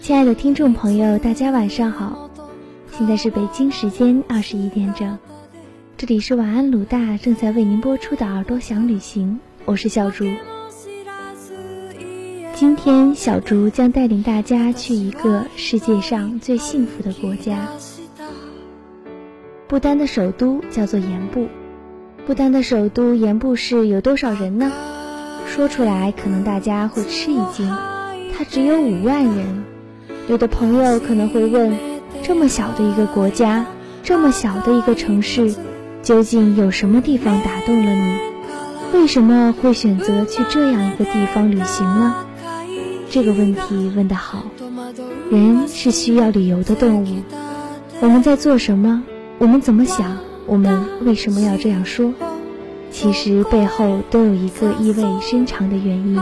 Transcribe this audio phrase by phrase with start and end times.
[0.00, 2.28] 亲爱的听众朋友，大家晚上好，
[2.90, 5.16] 现在是北京时间二十一点整，
[5.96, 10.24] 这里是晚安鲁大正在为您播出的耳朵想旅行，我是小竹。
[12.54, 17.68] 今天小竹将带领大家去一个世界上最幸福的国家。
[19.68, 21.46] 不丹的首都叫做盐布，
[22.28, 24.70] 不丹的首都盐布市有多少人呢？
[25.46, 27.74] 说出来可能大家会吃一惊，
[28.36, 29.64] 它只有五万人。
[30.28, 31.74] 有的朋友可能会问：
[32.22, 33.64] 这么小的一个国家，
[34.02, 35.54] 这么小的一个城市，
[36.02, 38.18] 究竟有什么地方打动了你？
[38.92, 42.14] 为什么会选择去这样一个地方旅行呢？
[43.08, 44.42] 这个问题问得好。
[45.30, 47.22] 人是需要理由的动物。
[48.00, 49.02] 我们在做什么？
[49.38, 50.18] 我们怎么想？
[50.48, 52.12] 我们为什么要这样说？
[52.90, 56.18] 其实背后都有一个意味深长的原因。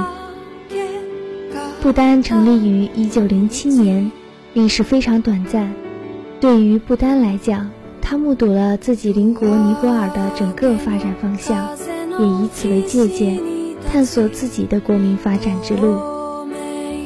[1.80, 4.10] 不丹成立于一九零七年，
[4.52, 5.72] 历史非常短暂。
[6.40, 7.70] 对于不丹来讲，
[8.02, 11.68] 他目睹了自己邻国尼泊尔的整个发展方向，
[12.18, 13.40] 也以此为借鉴，
[13.88, 15.96] 探索自己的国民发展之路。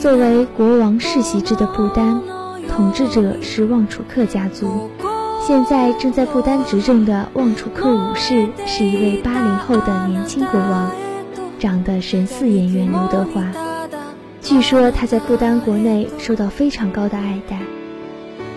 [0.00, 2.22] 作为国王世袭制的不丹，
[2.66, 4.88] 统治者是旺楚克家族。
[5.50, 10.88] 现在正在不丹执政的旺楚克五世是一位八零后的年轻国王，
[11.58, 13.42] 长得神似演员刘德华。
[14.40, 17.58] 据说他在不丹国内受到非常高的爱戴。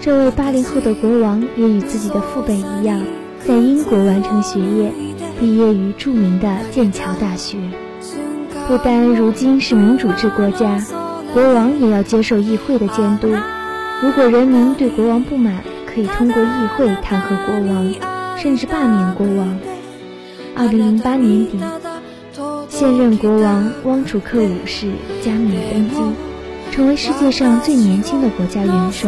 [0.02, 3.02] 这位八零后的国王也与自己的父辈一样，
[3.44, 4.92] 在英国完成学业，
[5.40, 7.58] 毕业于著名的剑桥大学。
[8.68, 10.80] 不丹如今是民主制国家，
[11.34, 13.30] 国王也要接受议会的监督。
[14.04, 15.64] 如果人民对国王不满，
[15.94, 17.94] 可以通过议会弹劾国王，
[18.38, 19.60] 甚至罢免国王。
[20.56, 21.60] 二零零八年底。
[22.68, 24.92] 现任国王汪楚克五世
[25.24, 25.96] 加冕登基，
[26.72, 29.08] 成为世界上最年轻的国家元首。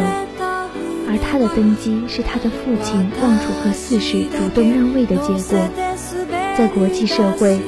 [1.07, 5.67] 而他的登基是他的父亲汪楚克四世主动让位的结果。
[6.55, 7.59] 在国际社会，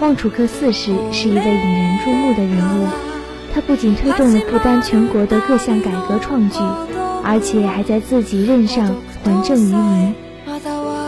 [0.00, 2.88] 汪楚克四世是一位引人注目的人物。
[3.54, 6.58] 他不仅推动了不丹全国的各项改革创举，
[7.24, 10.14] 而且还在自己任上还政于民，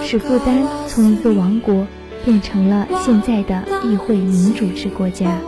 [0.03, 1.87] 使不丹从一个王国。
[2.25, 5.39] 变成了现在的议会民主制国家。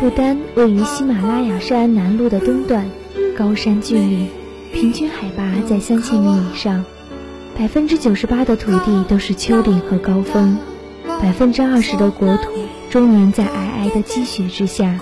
[0.00, 2.86] 不丹位于喜马拉雅山南麓的东段，
[3.36, 4.28] 高山峻岭，
[4.72, 6.82] 平均海拔在三千米以上，
[7.58, 10.56] 百分之九十八的土地都是丘陵和高峰，
[11.20, 12.50] 百分之二十的国土
[12.88, 14.98] 终年在皑皑的积雪之下。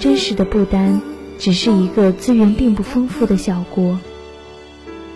[0.00, 1.00] 真实的不丹
[1.40, 3.98] 只是一个资源并不丰富的小国。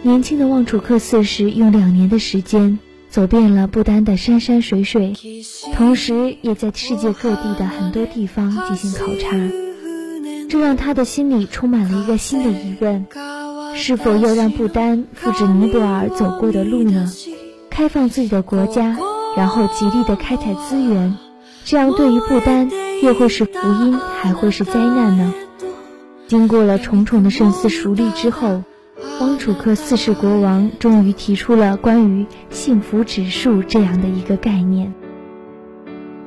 [0.02, 2.80] 年轻的旺楚克四世用两年的时间。
[3.10, 5.14] 走遍了不丹的山山水水，
[5.76, 9.36] 同时也在世界各地的很多地方进行考察，
[10.48, 13.06] 这让他的心里充满了一个新的疑问：
[13.76, 17.08] 是否要让不丹复制尼泊尔走过的路呢？
[17.70, 18.98] 开放自己的国家，
[19.36, 21.16] 然后极力的开采资源，
[21.64, 22.68] 这样对于不丹
[23.00, 23.52] 又会是福
[23.84, 25.32] 音，还会是灾难呢？
[26.34, 28.64] 经过了重重的深思熟虑之后。
[29.20, 34.92] 汪楚克四世国王终于提出了关于幸福指数这样的一个概念。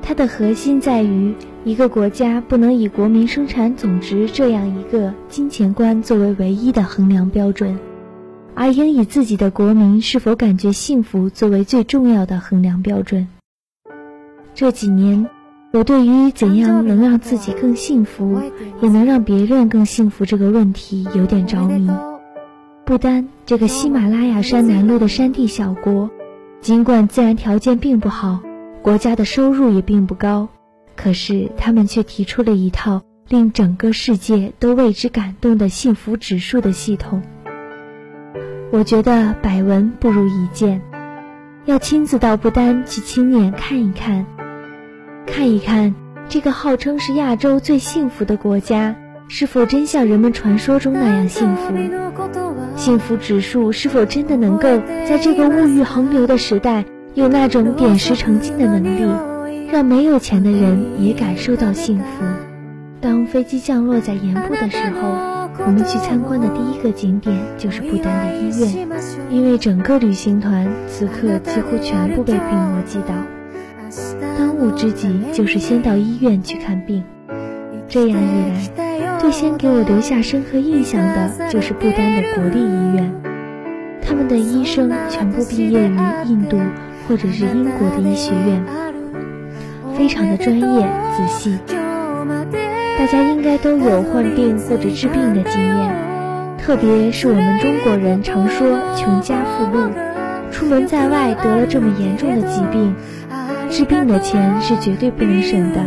[0.00, 7.78] 它的核心在于，一个国家不能以国民生产总值这样一个金钱观作为唯一的衡量标准，
[8.54, 13.28] 而应以自己的国民是否感觉幸福作为最重要的衡量标准。
[14.54, 15.28] 这几年，
[15.70, 18.40] 我对于怎样能让自己更幸福，
[18.80, 21.90] 也能让别人更幸福这个问题有点着迷。
[22.86, 26.08] 不丹这个喜马拉雅山南麓的山地小国，
[26.62, 28.40] 尽管自然条件并不好，
[28.80, 30.48] 国家的收入也并不高，
[30.96, 37.20] 可是他们却提出了一套令整个世界都为之感动的幸福指数的系统。
[38.70, 40.80] 我觉得百闻不如一见，
[41.66, 44.24] 要亲自到不丹去亲眼看一看，
[45.32, 45.94] 看一看
[46.28, 48.94] 这个号称是亚洲最幸福的国家，
[49.28, 51.72] 是否真像人们传说中那样幸福。
[52.76, 54.62] 幸福指数是否真的能够
[55.08, 56.84] 在这个物欲横流的时代，
[57.14, 62.04] 有那种点石成金的能力，让没有钱的人也感受到幸福？
[63.00, 65.08] 当飞机降落在盐部的时候，
[65.64, 68.88] 我们去参观的第一个景点就是不丹的医院，
[69.30, 73.14] 因为整个旅行团此刻几乎全部被病魔击倒。
[74.20, 77.04] 当务之急就是先到医院去看病，
[77.88, 79.18] 这样一来。
[79.18, 83.12] 最先给我留下深刻印象的就是不丹的国立医院，
[84.00, 86.58] 他们的医生全部毕业于印度
[87.06, 88.64] 或者是英国的医学院，
[89.96, 91.58] 非常的专业仔细。
[92.96, 95.94] 大家应该都有患病或者治病的经验，
[96.58, 99.90] 特别是我们中国人常说穷家富路，
[100.50, 102.94] 出门在外得了这么严重的疾病，
[103.70, 105.80] 治病的钱是绝对不能省的。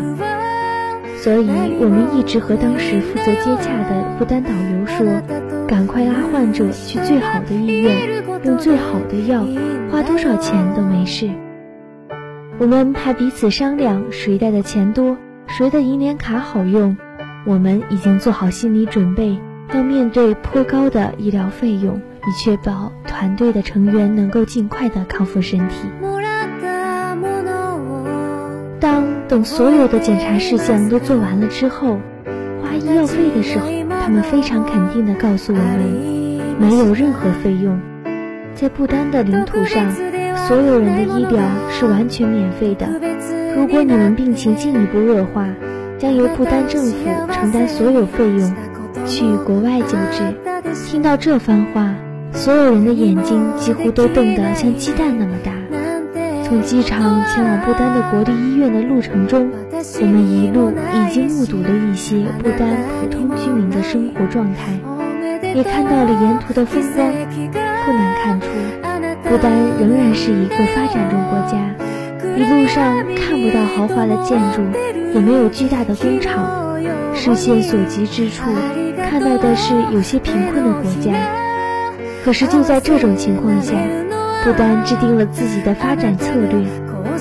[1.17, 1.47] 所以
[1.79, 5.21] 我们一直和当时负责接洽的不丹导游说，
[5.67, 9.45] 赶快拉患者去最好的医院，用最好的药，
[9.91, 11.29] 花多少钱都没事。
[12.59, 15.17] 我们还彼此商量谁带的钱多。
[15.47, 16.97] 谁的银联卡好用？
[17.45, 19.37] 我们已经做好心理准备，
[19.73, 25.87] 要面对颇高的医疗费用，以确保团队的成员能够尽快的康复身体。
[28.81, 31.99] 当等所有的检查事项都做完了之后，
[32.63, 33.67] 花医药费的时候，
[34.01, 37.79] 他们非常肯定的告诉我们，没有任何费用。
[38.55, 39.85] 在不丹的领土上，
[40.47, 42.87] 所有人的医疗是完全免费的。
[43.55, 45.47] 如果你们病情进一步恶化，
[45.99, 48.55] 将由不丹政府承担所有费用，
[49.05, 50.23] 去国外救治。
[50.87, 51.93] 听到这番话，
[52.33, 55.51] 所有人的眼睛几乎都瞪得像鸡蛋那么大。
[56.51, 59.49] 从机场前往不丹的国立医院的路程中，
[60.01, 64.77] 我们一路已经目睹了一些不丹普通居民的生活状态，
[65.55, 67.07] 也看到了沿途的风光。
[67.85, 68.47] 不难看出，
[69.29, 69.49] 不丹
[69.79, 71.73] 仍然是一个发展中国家。
[72.35, 74.61] 一路上看不到豪华的建筑，
[75.13, 76.77] 也没有巨大的工厂，
[77.13, 78.51] 视线所及之处，
[79.09, 81.13] 看到的是有些贫困的国家。
[82.25, 83.71] 可是就在这种情况下，
[84.43, 86.65] 不丹制定了自己的发展策略，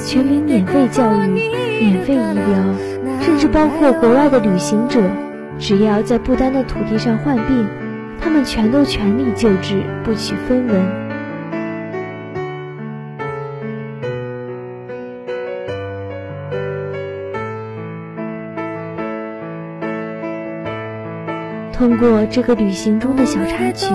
[0.06, 1.28] 全民免费教育、
[1.78, 2.58] 免费医疗，
[3.20, 5.02] 甚至包括国外的旅行者，
[5.58, 7.66] 只要在不丹的土地上患病，
[8.20, 11.10] 他们全都全力救治，不取分文。
[21.74, 23.94] 通过这个旅行中的小插曲，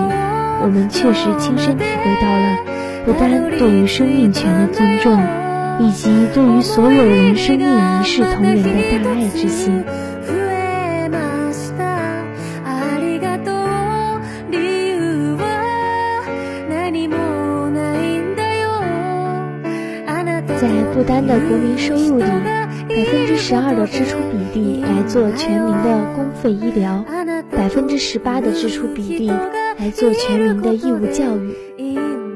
[0.62, 2.58] 我们确实亲身体会到了
[3.04, 5.22] 不丹对于生命权的尊重，
[5.78, 7.68] 以及对于所有人生命
[8.00, 8.70] 一视同仁的
[9.04, 9.84] 大爱之心。
[20.58, 27.04] 在不丹的国民收入里，百分之十二的支出比例来做全民的公费医疗。
[27.50, 29.30] 百分之十八的支出比例
[29.78, 31.54] 来做全民的义务教育，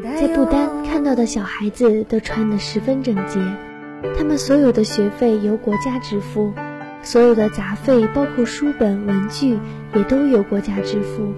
[0.02, 3.40] 在不丹看到的小孩子都穿得十分整洁，
[4.16, 6.52] 他们所有的学费由国家支付，
[7.02, 9.58] 所有的杂费包括书本、文具
[9.94, 11.32] 也都由国家支付。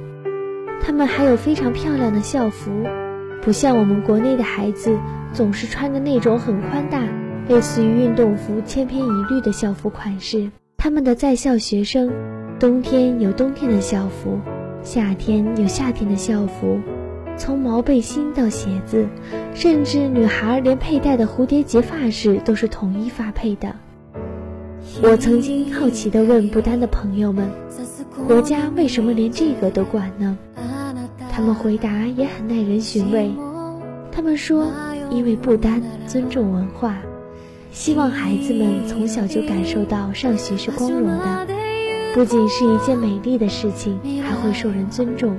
[0.81, 2.71] 他们还有非常漂亮的校服，
[3.41, 4.99] 不像我们国内的孩子
[5.33, 7.01] 总是穿着那种很宽大、
[7.49, 10.51] 类似于运动服、千篇一律的校服款式。
[10.77, 12.13] 他们的在校学生。
[12.59, 14.39] 冬天有冬天的校服，
[14.83, 16.81] 夏天有夏天的校服，
[17.37, 19.07] 从毛背心到鞋子，
[19.55, 23.75] 甚至女孩连佩戴的蝴蝶结发饰都是统一发配的。
[25.01, 27.49] 我曾经好奇地问不丹的朋友们，
[28.27, 30.37] 国家为什么连这个都管呢？
[31.31, 33.31] 他们回答也很耐人寻味，
[34.11, 34.67] 他们说，
[35.11, 36.99] 因为不丹尊重文化，
[37.71, 41.52] 希望孩子们从小就感受到上学是光荣的。
[42.15, 45.35] 不仅是一件美丽的事情，还会受人尊重。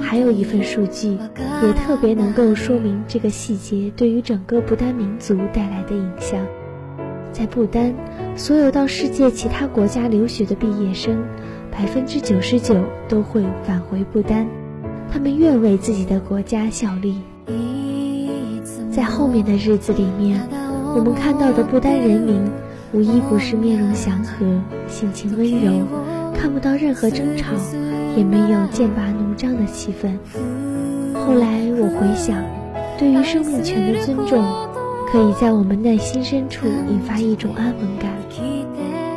[0.00, 1.18] 还有一份数据，
[1.62, 6.40] 也特别能够说明这个细节对于整个不丹民族带来的影响。
[7.32, 7.92] 在不丹，
[8.36, 11.24] 所有到世界其他国家留学的毕业生，
[11.70, 12.76] 百分之九十九
[13.08, 14.46] 都会返回不丹，
[15.12, 17.18] 他们愿为自己的国家效力。
[18.92, 20.40] 在后面的日子里面，
[20.96, 22.40] 我们看到的不丹人民。
[22.90, 24.46] 无一不是面容祥和、
[24.88, 25.86] 性情温柔，
[26.34, 27.52] 看不到任何争吵，
[28.16, 30.16] 也没有剑拔弩张的气氛。
[31.14, 32.42] 后来我回想，
[32.98, 34.42] 对于生命权的尊重，
[35.12, 38.10] 可以在我们内心深处引发一种安稳感。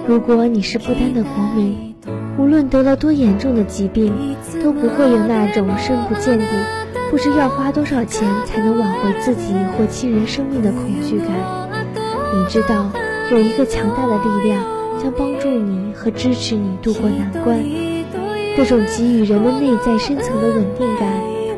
[0.06, 1.96] 如果你是不丹的国民，
[2.38, 6.46] 无论得了多严重的疾病，都不会有那种深不见底、
[7.10, 11.30] 不知要花多少钱才能挽回自己或亲人生命的恐惧感。
[12.36, 12.92] 你知道。
[13.32, 14.62] 有一个强大的力量
[15.02, 17.64] 将帮助你和支持你度过难关，
[18.58, 21.08] 这种给予人们内在深层的稳定感，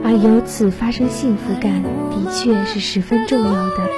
[0.03, 3.89] 而由此发生幸福感，的确是十分重要的。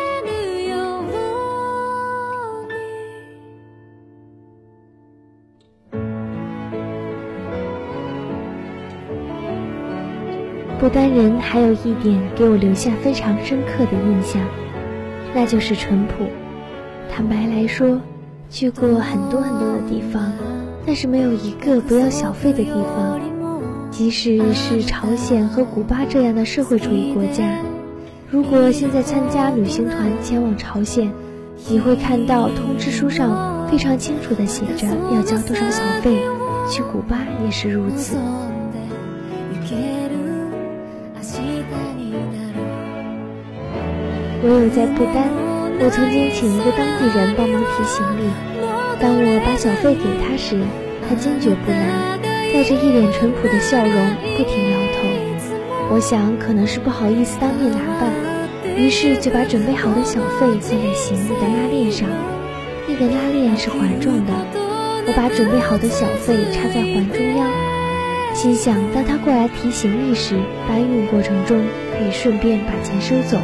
[10.80, 14.42] 不丹人还有一点给我留下非常深刻的印象，
[15.34, 16.26] 那就是淳朴。
[17.16, 18.02] 坦白来说，
[18.50, 20.34] 去过很多很多的地方，
[20.86, 23.18] 但是没有一个不要小费的地方。
[23.90, 27.62] 即使是朝鲜和古巴这样的社会主义国家，
[28.30, 31.10] 如果现在参加旅行团前往朝鲜，
[31.70, 36.20] 你会看到通知书上非常清楚的写着要交多少小费。
[36.70, 38.18] 去古巴也是如此。
[44.44, 45.30] 我有在不丹，
[45.78, 48.30] 我曾经请一个当地人帮忙提行李。
[49.00, 50.58] 当我把小费给他时，
[51.08, 53.94] 他坚决不拿，带着一脸淳朴的笑容，
[54.38, 55.06] 不停摇头。
[55.92, 58.08] 我想可能是不好意思当面拿吧，
[58.76, 62.08] 于是就把准备好的小费放在行李的拉链上。
[62.88, 64.32] 那个拉链是环状的，
[65.06, 67.52] 我把准备好的小费插在环中央，
[68.34, 73.38] 心想当他过来提行李时，搬运过程中可以顺便把钱收走。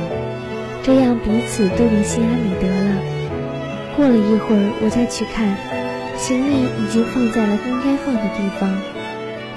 [0.83, 3.01] 这样彼此都能心安理得了。
[3.95, 5.55] 过了一会儿，我再去看，
[6.17, 8.73] 行李已经放在了应该放的地方，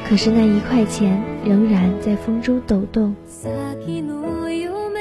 [0.08, 3.14] 可是那一块钱仍然在风中抖动。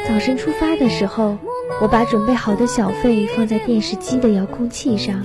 [0.07, 1.37] 早晨出发的时候，
[1.81, 5.23] 我把准备好的小费放在电视机的遥控器上，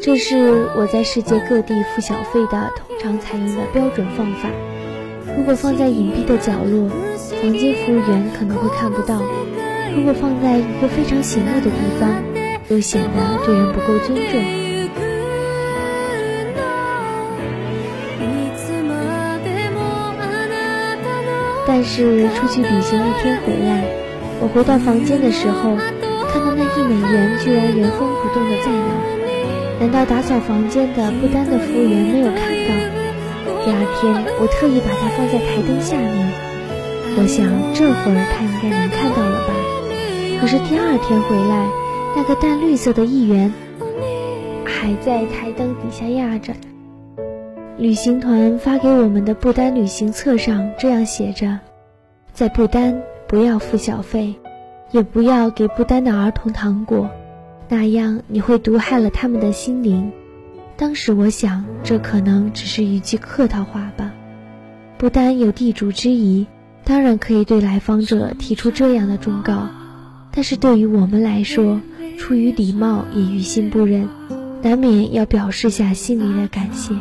[0.00, 4.48] 这是我在世界各地付小费的通常采用的标准方法。
[5.36, 6.90] 如果放在隐蔽的角落，
[7.40, 9.22] 房间服务员可能会看不到。
[9.94, 12.10] 如果放在一个非常醒目的地方，
[12.68, 13.08] 又显得
[13.44, 14.42] 对人不够尊重。
[21.66, 23.84] 但是出去旅行一天回来，
[24.40, 25.76] 我回到房间的时候，
[26.28, 29.02] 看到那一美元居然原封不动的在那。
[29.80, 32.74] 难道打扫房间的不丹的服务员没有看到？
[33.64, 36.32] 第二天，我特意把它放在台灯下面，
[37.16, 39.51] 我想这会儿他应该能看到了吧。
[40.42, 41.70] 可是第二天回来，
[42.16, 43.54] 那个淡绿色的一元
[44.64, 46.52] 还在台灯底下压着。
[47.78, 51.60] 旅行团发给我们的不丹旅行册上这样写着：
[52.32, 54.34] 在不丹不要付小费，
[54.90, 57.08] 也不要给不丹的儿童糖果，
[57.68, 60.10] 那样你会毒害了他们的心灵。
[60.76, 64.10] 当时我想，这可能只是一句客套话吧。
[64.98, 66.48] 不丹有地主之谊，
[66.82, 69.68] 当然可以对来访者提出这样的忠告。
[70.34, 71.80] 但是对于我们来说，
[72.18, 74.08] 出于礼貌也于心不忍，
[74.62, 76.94] 难免要表示下心里的感谢。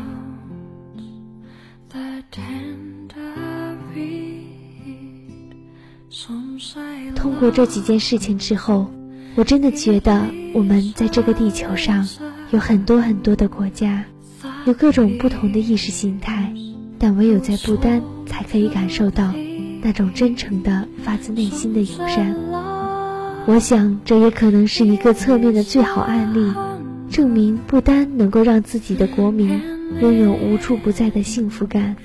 [7.16, 8.92] 通过这几件事情之后，
[9.36, 12.08] 我真的觉得我们在这个地球上
[12.52, 14.04] 有很多很多的国家，
[14.66, 16.54] 有各种不同的意识形态，
[17.00, 19.34] 但唯有在不丹才可以感受到
[19.82, 22.51] 那种真诚的、发自内心的友善。
[23.48, 26.54] 我想，这也可能是一个侧面的最好案例，
[27.10, 29.60] 证明不单能够让自己的国民
[30.00, 31.96] 拥有无处不在的幸福感。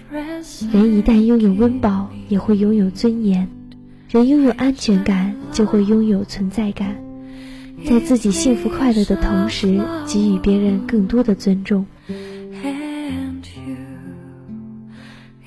[0.73, 3.47] 人一旦拥有温饱，也会拥有尊严；
[4.09, 6.97] 人拥有安全感，就会拥有存在感。
[7.85, 11.87] 在自己幸福快乐的同时，给予别人更多的尊重。
[12.09, 13.77] And you,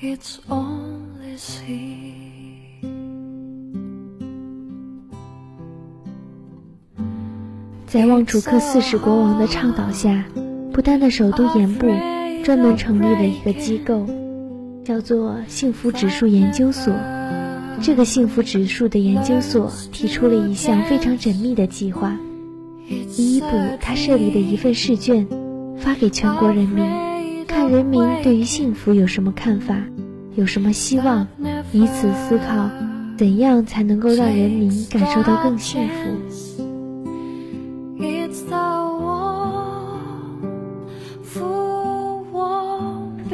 [0.00, 2.19] it's only see.
[7.90, 10.24] 在旺楚克四世国王的倡导下，
[10.72, 11.88] 不丹的首都盐部
[12.44, 14.06] 专门成立了一个机构，
[14.84, 16.94] 叫做幸福指数研究所。
[17.82, 22.16] 这个幸福指数的研究所提出了一项非常缜密的计划。
[23.16, 23.48] 第一步，
[23.80, 25.26] 他设立了一份试卷，
[25.76, 29.76] 发给全国人民，看人民对于幸福有什么看法，
[30.36, 31.26] 有什么希望，
[31.72, 32.70] 以此思考
[33.18, 36.59] 怎样才能够让人民感受到更幸福。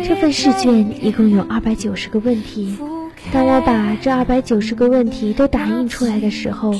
[0.07, 2.77] 这份试卷一共有二百九十个问题。
[3.33, 6.73] 当我把这二百九十个问题都打印出来的时候，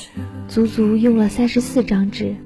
[0.47, 2.37] 足足用了三十四张纸。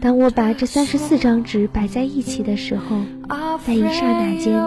[0.00, 3.02] 当我把这三十四张纸摆在一起的时候，
[3.66, 4.58] 在一刹那间，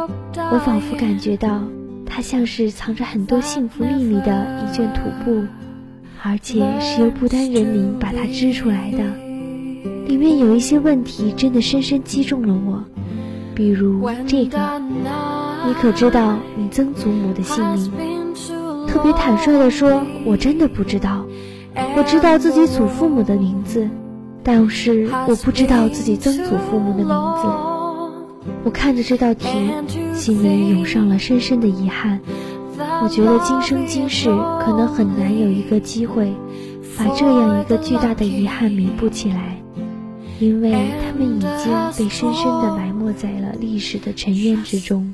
[0.51, 1.63] 我仿佛感觉到
[2.05, 5.47] 它像是藏着很多幸福秘密的一卷土布，
[6.21, 8.99] 而且是由不丹人民把它织出来的。
[10.07, 12.83] 里面有一些问题真的深深击中了我。
[13.55, 14.81] 比如这个，
[15.67, 17.63] 你可知道你曾祖母的姓
[17.97, 18.33] 名？
[18.87, 21.25] 特别坦率地说，我真的不知道。
[21.95, 23.89] 我知道自己祖父母的名字，
[24.43, 27.47] 但是我不知道自己曾祖父母的名字。
[28.63, 29.47] 我看着这道题，
[30.13, 32.19] 心里涌上了深深的遗憾。
[33.01, 34.29] 我觉得今生今世
[34.63, 36.31] 可能很难有一个机会，
[36.97, 39.57] 把这样一个巨大的遗憾弥补起来。
[40.39, 41.49] 因为他们已经
[41.97, 45.13] 被深深地埋没在了历史的尘烟之中。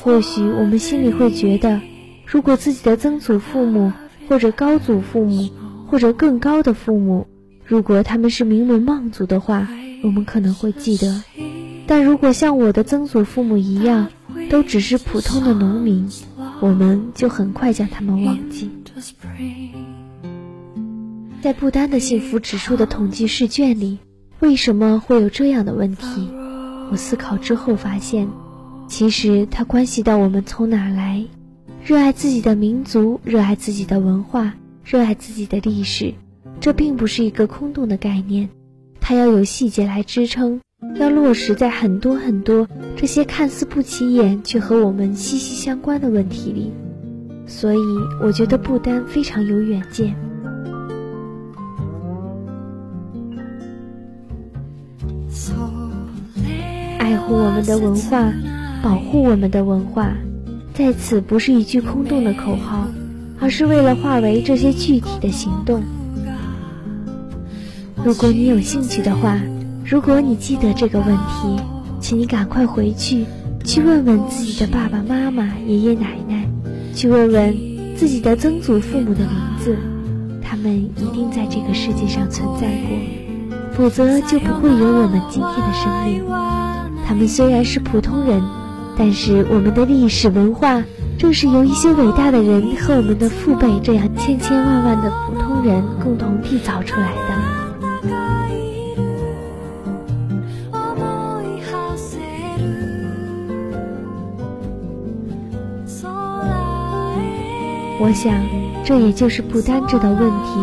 [0.00, 1.80] 或许我们心里会觉得，
[2.26, 3.92] 如果自己的曾祖父母
[4.28, 5.48] 或者高祖父母
[5.86, 7.28] 或者更高的父母，
[7.64, 9.68] 如果他们是名门望族的话，
[10.02, 11.22] 我们可能会记得；
[11.86, 14.08] 但如果像我的曾祖父母一样，
[14.50, 16.10] 都只是普通的农民，
[16.62, 18.70] 我们就很快将他们忘记。
[21.42, 23.98] 在不丹的幸福指数的统计试卷里，
[24.38, 26.30] 为什么会有这样的问题？
[26.92, 28.28] 我思考之后发现。
[28.86, 31.24] 其实它关系到我们从哪来，
[31.84, 34.54] 热爱自己的民族，热爱自己的文化，
[34.84, 36.14] 热爱自己的历史。
[36.60, 38.48] 这并不是一个空洞的概念，
[39.00, 40.60] 它要有细节来支撑，
[40.96, 46.72] 要落实在很多很多这些看似不起眼却和我们息息相关的问题里。
[47.46, 47.78] 所以，
[48.22, 50.14] 我觉得不丹非常有远见，
[56.98, 58.32] 爱护我们的文化。
[58.82, 60.12] 保护我们的文化，
[60.74, 62.88] 在此不是一句空洞的口号，
[63.38, 65.84] 而是为了化为这些具体的行动。
[68.04, 69.40] 如果你有兴趣的话，
[69.84, 71.60] 如果你记得这个问题，
[72.00, 73.26] 请你赶快回去，
[73.64, 76.48] 去问问自己的爸爸妈妈、爷爷奶奶，
[76.94, 77.56] 去问问
[77.96, 79.76] 自己的曾祖父母的名字，
[80.42, 82.96] 他们一定在这个世界上存在过，
[83.72, 86.24] 否则就不会有我们今天的生命。
[87.06, 88.42] 他们虽然是普通人。
[88.94, 90.84] 但是我们的历史文化，
[91.18, 97.61] 正是由一些伟大的人和我们的父辈这样千千万万的普通人共同缔造出来的。
[108.02, 108.34] 我想，
[108.84, 110.58] 这也就是不丹这道问题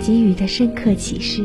[0.00, 1.42] 给予的深刻启示。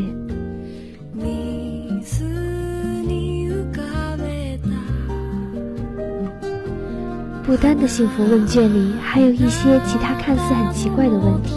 [7.41, 11.55] 不丹的幸福问卷里还有一些其他看似很奇怪的问题，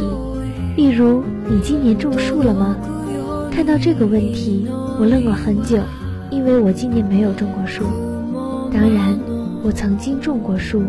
[0.74, 2.74] 例如你今年种树了吗？
[3.50, 4.66] 看到这个问题，
[4.98, 5.78] 我愣了很久，
[6.30, 7.84] 因为我今年没有种过树。
[8.72, 9.18] 当然，
[9.62, 10.82] 我曾经种过树，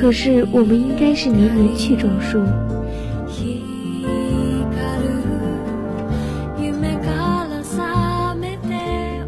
[0.00, 2.42] 可是我们应该是年年去种树。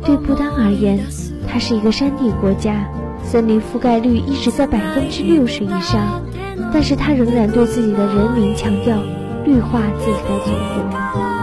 [0.05, 0.99] 对不丹而言，
[1.47, 2.87] 它是一个山地国家。
[3.25, 6.21] 森林覆盖率一直在百分之六十以上，
[6.73, 8.99] 但是它仍然对自己的人民强调
[9.45, 11.42] 绿化自己的祖国。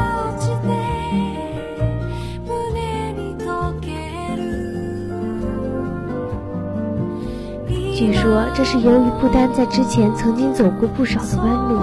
[8.10, 11.80] 据说这是由于不丹在之前曾经走过不少的弯路，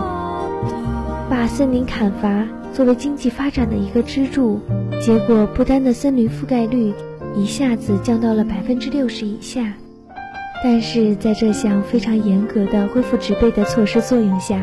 [1.31, 4.61] 把森林砍伐作为经济发展的一个支柱，
[5.01, 6.93] 结果不丹的森林覆盖率
[7.37, 9.75] 一下子降到了百分之六十以下。
[10.65, 14.61] 但是在这项非常严格的恢复植被的措施作用下，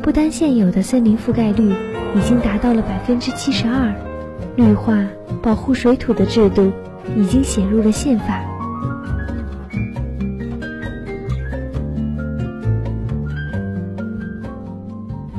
[0.00, 1.70] 不丹现有的森林覆盖率
[2.14, 3.94] 已经达到了百分之七十二，
[4.56, 5.04] 绿化
[5.42, 6.72] 保护水土的制度
[7.14, 8.42] 已经写入了宪法。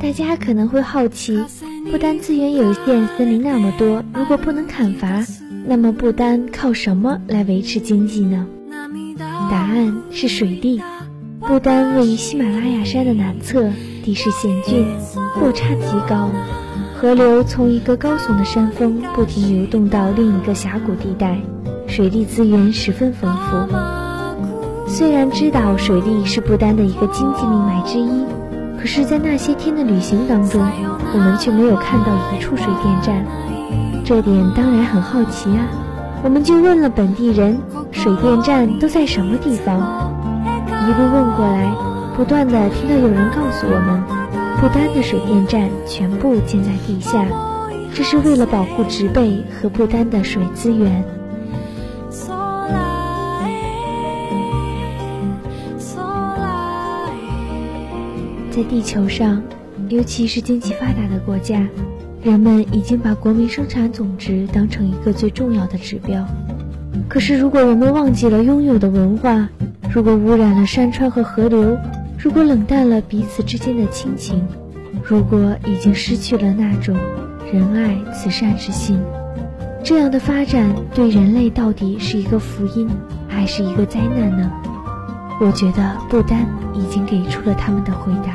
[0.05, 1.43] 大家可能会好奇，
[1.89, 5.25] 不丹资源有限，森林那么多，如果不能砍伐，
[5.65, 8.45] 那么不丹靠什么来维持经济呢？
[9.49, 10.79] 答案是水利。
[11.39, 13.71] 不丹位于喜马拉雅山的南侧，
[14.03, 14.85] 地势险峻，
[15.41, 16.29] 落差极高，
[16.93, 21.39] 河流从一个高耸的山峰不停流动到另一个峡谷地带，
[21.87, 24.87] 水利资源十分丰富。
[24.87, 28.23] 虽然知道水利是不丹的一个经济命脉之一，
[28.85, 33.25] 可是，在那些天的旅行当中，我们却没有看到一处水电站，
[34.05, 35.65] 这点当然很好奇啊。
[36.23, 37.59] 我们就问了本地人。
[37.91, 40.13] 水电站都在什么地方？
[40.69, 41.73] 一路问过来，
[42.15, 44.03] 不断的听到有人告诉我们，
[44.61, 47.25] 不丹的水电站全部建在地下，
[47.91, 51.03] 这是为了保护植被和不丹的水资源。
[58.55, 59.43] 在地球上，
[59.89, 61.67] 尤其是经济发达的国家，
[62.23, 66.25] 人们已经把国民生产总值当成一个最重要的指标。
[67.09, 69.49] 可是，如果人们忘记了拥有的文化，
[69.93, 71.77] 如果污染了山川和河流，
[72.17, 74.41] 如果冷淡了彼此之间的亲情，
[75.03, 76.95] 如果已经失去了那种
[77.51, 78.97] 仁爱慈善之心，
[79.83, 82.87] 这样的发展对人类到底是一个福音，
[83.27, 84.49] 还是一个灾难呢？
[85.39, 88.33] 我觉得不丹已经给出了他们的回答。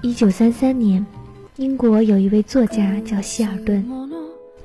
[0.00, 1.04] 一九三三年
[1.56, 3.84] 英国有一位作家叫希尔顿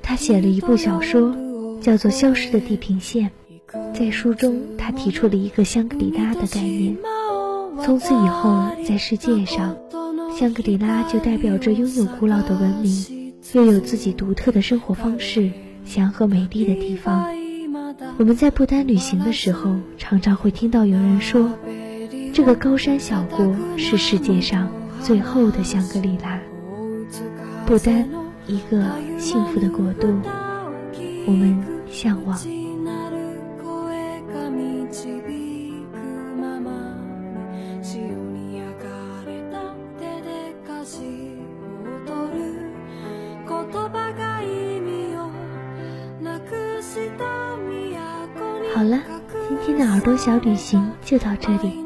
[0.02, 1.34] 他写了一部小说
[1.80, 3.30] 叫做消失的地平线
[3.94, 6.96] 在书中他提出了一个香格里拉的概念。
[7.84, 9.76] 从此以后在世界上
[10.38, 15.50] 香格里拉就代表着拥有古老的文明，又有自己独特的生活方式、
[15.84, 17.28] 祥和美丽的地方。
[18.18, 21.50] 我们在不丹旅行的时候，常常会听到有人说，
[22.32, 24.70] 这个高山小国是世界上
[25.02, 26.38] 最后的香格里拉。
[27.66, 28.08] 不丹，
[28.46, 28.86] 一个
[29.18, 30.06] 幸福的国度，
[31.26, 32.38] 我们向往。
[51.07, 51.83] 就到这里。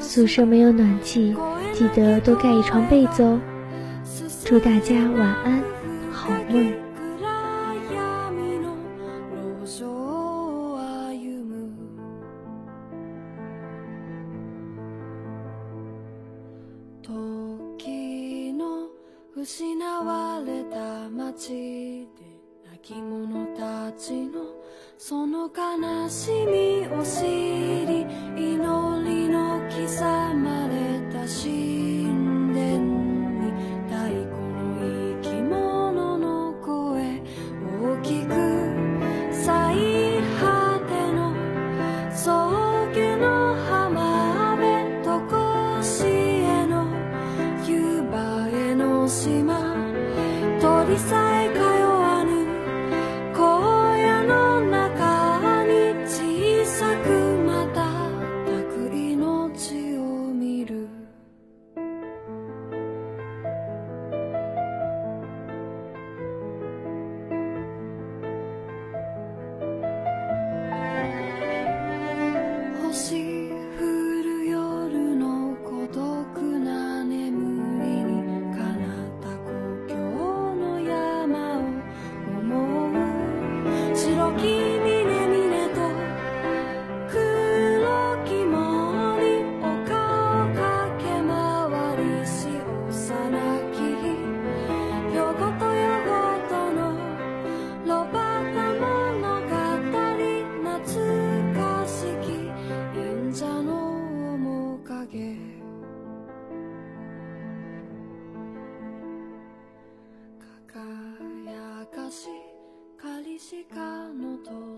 [0.00, 1.34] 宿舍没有暖气，
[1.72, 3.40] 记得多盖一床被子哦。
[4.44, 5.62] 祝大家晚安，
[6.12, 6.72] 好梦。
[22.82, 24.40] き者たちの
[24.99, 27.21] その悲しみを知
[27.85, 28.01] り
[28.35, 28.57] 祈
[29.05, 30.03] りの刻
[30.35, 31.56] まれたし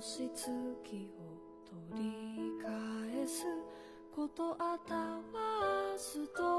[0.10, 1.30] 星月を
[1.93, 2.10] 取り
[2.63, 3.45] 返す。
[4.15, 5.22] ことあたわ
[5.95, 6.59] すと